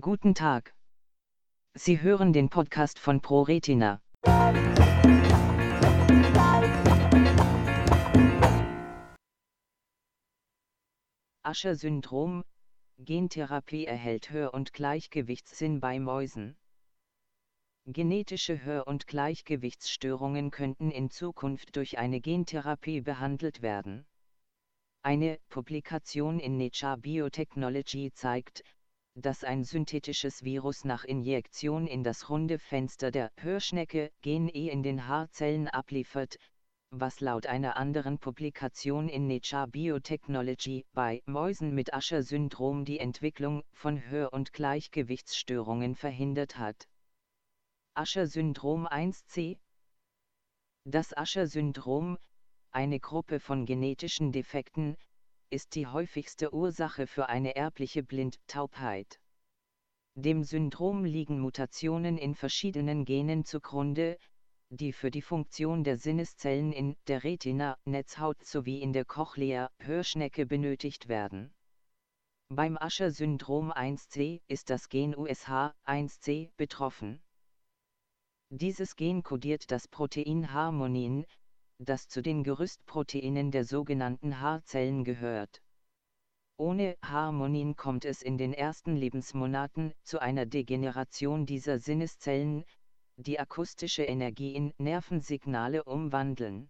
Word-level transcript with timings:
Guten 0.00 0.32
Tag. 0.32 0.76
Sie 1.74 2.00
hören 2.00 2.32
den 2.32 2.50
Podcast 2.50 3.00
von 3.00 3.20
ProRetina. 3.20 4.00
Ascher-Syndrom, 11.42 12.44
Gentherapie 12.98 13.86
erhält 13.86 14.30
Hör- 14.30 14.54
und 14.54 14.72
Gleichgewichtssinn 14.72 15.80
bei 15.80 15.98
Mäusen. 15.98 16.56
Genetische 17.84 18.64
Hör- 18.64 18.86
und 18.86 19.08
Gleichgewichtsstörungen 19.08 20.52
könnten 20.52 20.92
in 20.92 21.10
Zukunft 21.10 21.74
durch 21.74 21.98
eine 21.98 22.20
Gentherapie 22.20 23.00
behandelt 23.00 23.62
werden. 23.62 24.06
Eine 25.02 25.40
Publikation 25.48 26.38
in 26.38 26.56
Nature 26.56 26.98
Biotechnology 26.98 28.12
zeigt, 28.12 28.62
dass 29.20 29.42
ein 29.44 29.64
synthetisches 29.64 30.44
Virus 30.44 30.84
nach 30.84 31.04
Injektion 31.04 31.86
in 31.86 32.04
das 32.04 32.28
runde 32.30 32.58
Fenster 32.58 33.10
der 33.10 33.32
Hörschnecke 33.36 34.12
Gen-E 34.22 34.68
in 34.68 34.82
den 34.82 35.08
Haarzellen 35.08 35.68
abliefert, 35.68 36.36
was 36.90 37.20
laut 37.20 37.46
einer 37.46 37.76
anderen 37.76 38.18
Publikation 38.18 39.08
in 39.08 39.26
Nature 39.26 39.68
Biotechnology 39.68 40.86
bei 40.94 41.22
Mäusen 41.26 41.74
mit 41.74 41.94
Usher-Syndrom 41.94 42.84
die 42.84 42.98
Entwicklung 42.98 43.62
von 43.72 44.08
Hör- 44.08 44.32
und 44.32 44.52
Gleichgewichtsstörungen 44.52 45.94
verhindert 45.96 46.56
hat. 46.56 46.88
Usher-Syndrom 47.98 48.86
1c 48.86 49.58
Das 50.84 51.12
Usher-Syndrom, 51.14 52.16
eine 52.70 53.00
Gruppe 53.00 53.40
von 53.40 53.66
genetischen 53.66 54.32
Defekten, 54.32 54.96
ist 55.50 55.74
die 55.74 55.86
häufigste 55.86 56.52
Ursache 56.52 57.06
für 57.06 57.28
eine 57.28 57.56
erbliche 57.56 58.02
Blindtaubheit. 58.02 59.20
Dem 60.14 60.42
Syndrom 60.44 61.04
liegen 61.04 61.40
Mutationen 61.40 62.18
in 62.18 62.34
verschiedenen 62.34 63.04
Genen 63.04 63.44
zugrunde, 63.44 64.18
die 64.70 64.92
für 64.92 65.10
die 65.10 65.22
Funktion 65.22 65.84
der 65.84 65.96
Sinneszellen 65.96 66.72
in 66.72 66.96
der 67.06 67.24
Retina, 67.24 67.78
Netzhaut 67.84 68.44
sowie 68.44 68.80
in 68.82 68.92
der 68.92 69.04
Cochlea, 69.04 69.70
Hörschnecke 69.78 70.44
benötigt 70.44 71.08
werden. 71.08 71.54
Beim 72.50 72.76
Usher-Syndrom 72.76 73.72
1c 73.72 74.40
ist 74.48 74.70
das 74.70 74.88
Gen 74.88 75.14
USH1c 75.14 76.50
betroffen. 76.56 77.22
Dieses 78.50 78.96
Gen 78.96 79.22
kodiert 79.22 79.70
das 79.70 79.86
Protein 79.88 80.52
Harmonin, 80.52 81.26
das 81.78 82.08
zu 82.08 82.22
den 82.22 82.42
Gerüstproteinen 82.42 83.50
der 83.50 83.64
sogenannten 83.64 84.40
Haarzellen 84.40 85.04
gehört. 85.04 85.62
Ohne 86.56 86.96
Harmonin 87.02 87.76
kommt 87.76 88.04
es 88.04 88.20
in 88.20 88.36
den 88.36 88.52
ersten 88.52 88.96
Lebensmonaten 88.96 89.94
zu 90.02 90.20
einer 90.20 90.44
Degeneration 90.44 91.46
dieser 91.46 91.78
Sinneszellen, 91.78 92.64
die 93.16 93.38
akustische 93.38 94.02
Energie 94.02 94.54
in 94.54 94.74
Nervensignale 94.78 95.84
umwandeln. 95.84 96.68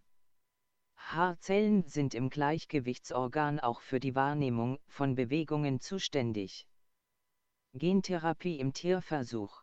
Haarzellen 0.96 1.84
sind 1.86 2.14
im 2.14 2.28
Gleichgewichtsorgan 2.28 3.60
auch 3.60 3.80
für 3.80 4.00
die 4.00 4.14
Wahrnehmung 4.14 4.78
von 4.88 5.14
Bewegungen 5.14 5.80
zuständig. 5.80 6.66
Gentherapie 7.72 8.58
im 8.58 8.74
Tierversuch 8.74 9.62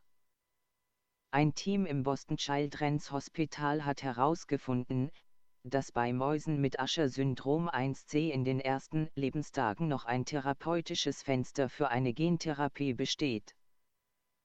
ein 1.35 1.53
Team 1.53 1.85
im 1.85 2.03
Boston 2.03 2.37
Children's 2.37 3.11
Hospital 3.11 3.83
hat 3.83 4.03
herausgefunden, 4.03 5.11
dass 5.67 5.91
bei 5.91 6.13
Mäusen 6.13 6.61
mit 6.61 6.79
Usher-Syndrom 6.79 7.67
1c 7.67 8.29
in 8.29 8.45
den 8.45 8.59
ersten 8.59 9.09
Lebenstagen 9.15 9.87
noch 9.87 10.05
ein 10.05 10.23
therapeutisches 10.23 11.23
Fenster 11.23 11.69
für 11.69 11.89
eine 11.89 12.13
Gentherapie 12.13 12.93
besteht. 12.93 13.55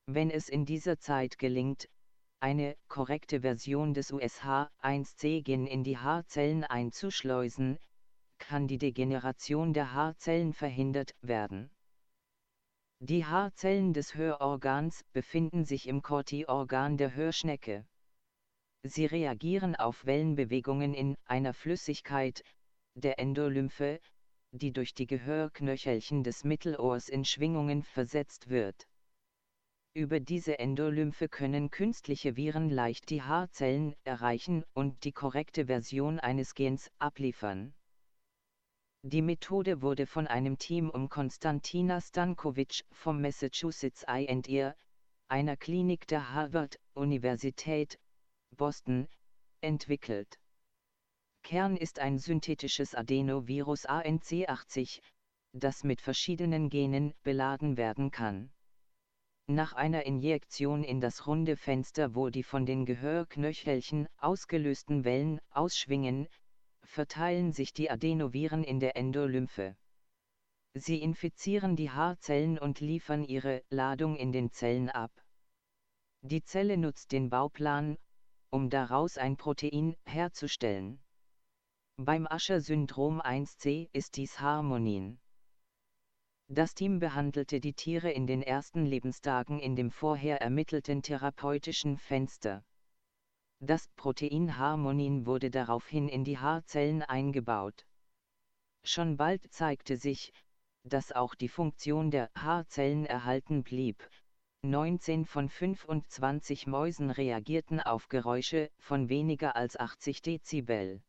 Wenn 0.07 0.31
es 0.31 0.49
in 0.49 0.65
dieser 0.65 0.97
Zeit 0.97 1.37
gelingt, 1.37 1.87
eine 2.39 2.75
korrekte 2.87 3.41
Version 3.41 3.93
des 3.93 4.11
USH1C-Gen 4.11 5.67
in 5.67 5.83
die 5.83 5.99
Haarzellen 5.99 6.63
einzuschleusen, 6.63 7.77
kann 8.39 8.67
die 8.67 8.79
Degeneration 8.79 9.73
der 9.73 9.93
Haarzellen 9.93 10.53
verhindert 10.53 11.13
werden. 11.21 11.69
Die 12.99 13.25
Haarzellen 13.25 13.93
des 13.93 14.15
Hörorgans 14.15 15.03
befinden 15.13 15.65
sich 15.65 15.87
im 15.87 16.01
Corti-Organ 16.01 16.97
der 16.97 17.13
Hörschnecke. 17.13 17.85
Sie 18.83 19.05
reagieren 19.05 19.75
auf 19.75 20.05
Wellenbewegungen 20.05 20.93
in 20.93 21.15
einer 21.25 21.53
Flüssigkeit, 21.53 22.43
der 22.95 23.19
Endolymphe, 23.19 23.99
die 24.51 24.73
durch 24.73 24.93
die 24.93 25.05
Gehörknöchelchen 25.05 26.23
des 26.23 26.43
Mittelohrs 26.43 27.07
in 27.07 27.23
Schwingungen 27.23 27.83
versetzt 27.83 28.49
wird. 28.49 28.87
Über 29.93 30.19
diese 30.19 30.57
Endolymphe 30.57 31.29
können 31.29 31.69
künstliche 31.69 32.37
Viren 32.37 32.69
leicht 32.69 33.09
die 33.09 33.21
Haarzellen 33.21 33.93
erreichen 34.03 34.63
und 34.73 35.03
die 35.03 35.11
korrekte 35.11 35.65
Version 35.67 36.19
eines 36.19 36.55
Gens 36.55 36.89
abliefern. 36.97 37.73
Die 39.03 39.21
Methode 39.21 39.81
wurde 39.81 40.05
von 40.05 40.27
einem 40.27 40.57
Team 40.57 40.89
um 40.89 41.09
Konstantina 41.09 41.99
Stankovic 42.01 42.83
vom 42.91 43.21
Massachusetts 43.21 44.05
A&R, 44.05 44.75
einer 45.27 45.57
Klinik 45.57 46.07
der 46.07 46.33
Harvard-Universität, 46.33 47.99
Boston, 48.57 49.07
entwickelt. 49.61 50.39
Kern 51.43 51.75
ist 51.75 51.99
ein 51.99 52.19
synthetisches 52.19 52.95
Adenovirus 52.95 53.87
ANC80, 53.87 55.01
das 55.53 55.83
mit 55.83 56.01
verschiedenen 56.01 56.69
Genen 56.69 57.13
beladen 57.23 57.77
werden 57.77 58.11
kann. 58.11 58.51
Nach 59.47 59.73
einer 59.73 60.05
Injektion 60.05 60.83
in 60.83 61.01
das 61.01 61.27
runde 61.27 61.57
Fenster 61.57 62.15
wo 62.15 62.29
die 62.29 62.43
von 62.43 62.65
den 62.65 62.85
Gehörknöchelchen 62.85 64.07
ausgelösten 64.17 65.03
Wellen 65.03 65.41
ausschwingen, 65.49 66.27
verteilen 66.83 67.51
sich 67.51 67.73
die 67.73 67.89
Adenoviren 67.89 68.63
in 68.63 68.79
der 68.79 68.95
Endolymphe. 68.95 69.75
Sie 70.73 71.01
infizieren 71.01 71.75
die 71.75 71.89
Haarzellen 71.89 72.57
und 72.57 72.79
liefern 72.79 73.23
ihre 73.23 73.63
Ladung 73.69 74.15
in 74.15 74.31
den 74.31 74.51
Zellen 74.51 74.89
ab. 74.89 75.11
Die 76.21 76.43
Zelle 76.43 76.77
nutzt 76.77 77.11
den 77.11 77.29
Bauplan, 77.29 77.97
um 78.51 78.69
daraus 78.69 79.17
ein 79.17 79.37
Protein 79.37 79.95
herzustellen. 80.05 81.01
Beim 81.97 82.27
Usher-Syndrom 82.29 83.21
1c 83.21 83.89
ist 83.93 84.17
dies 84.17 84.41
Harmonin. 84.41 85.19
Das 86.49 86.73
Team 86.73 86.99
behandelte 86.99 87.61
die 87.61 87.73
Tiere 87.73 88.11
in 88.11 88.27
den 88.27 88.41
ersten 88.41 88.85
Lebenstagen 88.85 89.59
in 89.59 89.77
dem 89.77 89.89
vorher 89.89 90.41
ermittelten 90.41 91.01
therapeutischen 91.01 91.97
Fenster. 91.97 92.65
Das 93.61 93.87
Protein 93.95 94.57
Harmonin 94.57 95.25
wurde 95.25 95.49
daraufhin 95.49 96.09
in 96.09 96.25
die 96.25 96.37
Haarzellen 96.37 97.03
eingebaut. 97.03 97.85
Schon 98.83 99.15
bald 99.15 99.53
zeigte 99.53 99.95
sich, 99.95 100.33
dass 100.83 101.13
auch 101.13 101.35
die 101.35 101.47
Funktion 101.47 102.11
der 102.11 102.29
Haarzellen 102.35 103.05
erhalten 103.05 103.63
blieb. 103.63 104.09
19 104.63 105.25
von 105.25 105.49
25 105.49 106.67
Mäusen 106.67 107.09
reagierten 107.09 107.79
auf 107.79 108.09
Geräusche 108.09 108.69
von 108.77 109.09
weniger 109.09 109.55
als 109.55 109.75
80 109.75 110.21
Dezibel. 110.21 111.01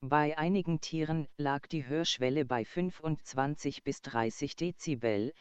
Bei 0.00 0.38
einigen 0.38 0.80
Tieren 0.80 1.28
lag 1.36 1.66
die 1.66 1.86
Hörschwelle 1.86 2.46
bei 2.46 2.64
25 2.64 3.84
bis 3.84 4.00
30 4.00 4.56
Dezibel, 4.56 5.34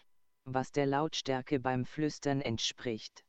was 0.43 0.73
der 0.73 0.85
Lautstärke 0.85 1.61
beim 1.61 1.85
Flüstern 1.85 2.41
entspricht. 2.41 3.23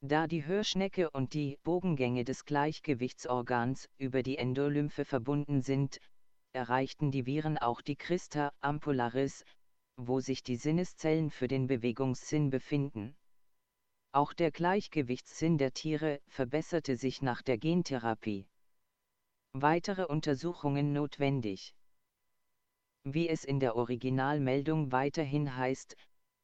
Da 0.00 0.26
die 0.26 0.44
Hörschnecke 0.44 1.08
und 1.10 1.32
die 1.32 1.58
Bogengänge 1.62 2.24
des 2.24 2.44
Gleichgewichtsorgans 2.44 3.88
über 3.98 4.24
die 4.24 4.36
Endolymphe 4.36 5.04
verbunden 5.04 5.62
sind, 5.62 6.00
erreichten 6.52 7.12
die 7.12 7.24
Viren 7.24 7.56
auch 7.56 7.82
die 7.82 7.96
Christa 7.96 8.52
ampullaris, 8.60 9.44
wo 9.96 10.20
sich 10.20 10.42
die 10.42 10.56
Sinneszellen 10.56 11.30
für 11.30 11.48
den 11.48 11.66
Bewegungssinn 11.66 12.50
befinden. 12.50 13.16
Auch 14.12 14.32
der 14.32 14.50
Gleichgewichtssinn 14.50 15.58
der 15.58 15.72
Tiere 15.72 16.20
verbesserte 16.26 16.96
sich 16.96 17.22
nach 17.22 17.42
der 17.42 17.58
Gentherapie. 17.58 18.46
Weitere 19.52 20.04
Untersuchungen 20.04 20.92
notwendig. 20.92 21.74
Wie 23.04 23.28
es 23.28 23.44
in 23.44 23.60
der 23.60 23.76
Originalmeldung 23.76 24.92
weiterhin 24.92 25.56
heißt, 25.56 25.96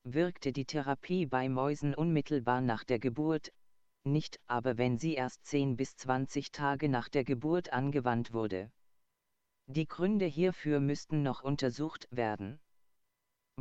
wirkte 0.04 0.52
die 0.52 0.64
Therapie 0.64 1.26
bei 1.26 1.48
Mäusen 1.48 1.94
unmittelbar 1.94 2.60
nach 2.60 2.84
der 2.84 2.98
Geburt, 2.98 3.52
nicht 4.04 4.40
aber 4.46 4.78
wenn 4.78 4.98
sie 4.98 5.14
erst 5.14 5.44
10 5.44 5.76
bis 5.76 5.96
20 5.96 6.52
Tage 6.52 6.88
nach 6.88 7.08
der 7.08 7.24
Geburt 7.24 7.72
angewandt 7.72 8.32
wurde. 8.32 8.72
Die 9.66 9.86
Gründe 9.86 10.26
hierfür 10.26 10.80
müssten 10.80 11.22
noch 11.22 11.42
untersucht 11.42 12.08
werden. 12.10 12.60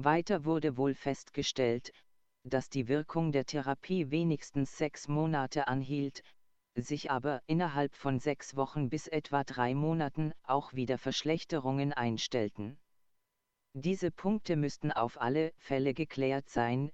Weiter 0.03 0.45
wurde 0.45 0.77
wohl 0.77 0.93
festgestellt, 0.93 1.91
dass 2.43 2.69
die 2.69 2.87
Wirkung 2.87 3.31
der 3.31 3.45
Therapie 3.45 4.11
wenigstens 4.11 4.77
sechs 4.77 5.07
Monate 5.07 5.67
anhielt, 5.67 6.23
sich 6.75 7.11
aber 7.11 7.41
innerhalb 7.47 7.95
von 7.95 8.19
sechs 8.19 8.55
Wochen 8.55 8.89
bis 8.89 9.07
etwa 9.07 9.43
drei 9.43 9.75
Monaten 9.75 10.33
auch 10.43 10.73
wieder 10.73 10.97
Verschlechterungen 10.97 11.93
einstellten. 11.93 12.77
Diese 13.73 14.11
Punkte 14.11 14.55
müssten 14.55 14.91
auf 14.91 15.19
alle 15.19 15.53
Fälle 15.57 15.93
geklärt 15.93 16.49
sein, 16.49 16.91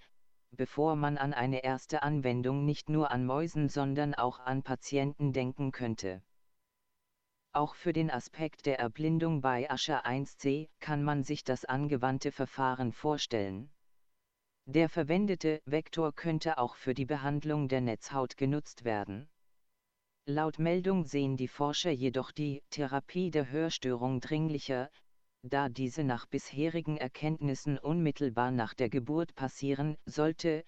bevor 0.51 0.95
man 0.95 1.17
an 1.17 1.33
eine 1.33 1.63
erste 1.63 2.03
Anwendung 2.03 2.65
nicht 2.65 2.89
nur 2.89 3.11
an 3.11 3.25
Mäusen 3.25 3.69
sondern 3.69 4.15
auch 4.15 4.39
an 4.39 4.63
Patienten 4.63 5.33
denken 5.33 5.71
könnte. 5.71 6.21
Auch 7.57 7.73
für 7.73 7.91
den 7.91 8.11
Aspekt 8.11 8.67
der 8.67 8.77
Erblindung 8.77 9.41
bei 9.41 9.67
Ascher 9.67 10.05
1c 10.05 10.69
kann 10.79 11.03
man 11.03 11.23
sich 11.23 11.43
das 11.43 11.65
angewandte 11.65 12.31
Verfahren 12.31 12.91
vorstellen. 12.91 13.71
Der 14.65 14.89
verwendete 14.89 15.63
Vektor 15.65 16.13
könnte 16.13 16.59
auch 16.59 16.75
für 16.75 16.93
die 16.93 17.07
Behandlung 17.07 17.67
der 17.67 17.81
Netzhaut 17.81 18.37
genutzt 18.37 18.83
werden. 18.83 19.27
Laut 20.27 20.59
Meldung 20.59 21.03
sehen 21.05 21.35
die 21.35 21.47
Forscher 21.47 21.89
jedoch 21.89 22.31
die 22.31 22.61
Therapie 22.69 23.31
der 23.31 23.49
Hörstörung 23.49 24.19
dringlicher, 24.19 24.91
da 25.41 25.67
diese 25.67 26.03
nach 26.03 26.27
bisherigen 26.27 26.97
Erkenntnissen 26.97 27.79
unmittelbar 27.79 28.51
nach 28.51 28.75
der 28.75 28.89
Geburt 28.89 29.33
passieren 29.33 29.97
sollte, 30.05 30.63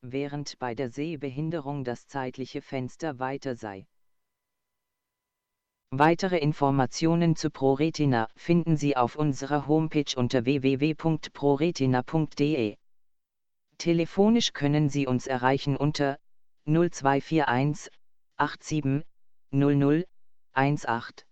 während 0.00 0.58
bei 0.58 0.74
der 0.74 0.90
Sehbehinderung 0.90 1.84
das 1.84 2.08
zeitliche 2.08 2.62
Fenster 2.62 3.20
weiter 3.20 3.54
sei. 3.54 3.86
Weitere 5.94 6.38
Informationen 6.38 7.36
zu 7.36 7.50
ProRetina 7.50 8.28
finden 8.34 8.78
Sie 8.78 8.96
auf 8.96 9.14
unserer 9.14 9.66
Homepage 9.66 10.16
unter 10.16 10.46
www.proretina.de. 10.46 12.76
Telefonisch 13.76 14.54
können 14.54 14.88
Sie 14.88 15.06
uns 15.06 15.26
erreichen 15.26 15.76
unter 15.76 16.18
0241 16.64 17.92
87 18.38 19.04
00 19.50 20.06
18. 20.54 21.24